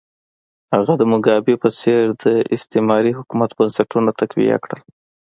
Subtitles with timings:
[0.73, 4.81] هغه د موګابي په څېر د استعماري حکومت بنسټونه تقویه کړل.